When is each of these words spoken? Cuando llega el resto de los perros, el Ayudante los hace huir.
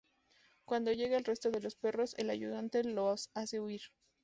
Cuando 0.65 0.91
llega 0.93 1.15
el 1.15 1.25
resto 1.25 1.51
de 1.51 1.61
los 1.61 1.75
perros, 1.75 2.15
el 2.17 2.31
Ayudante 2.31 2.83
los 2.83 3.29
hace 3.35 3.59
huir. 3.59 3.81